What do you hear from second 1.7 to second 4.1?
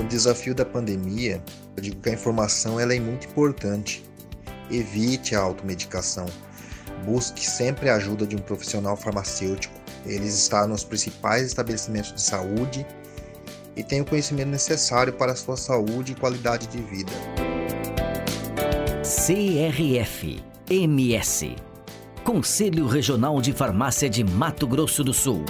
eu digo que a informação ela é muito importante.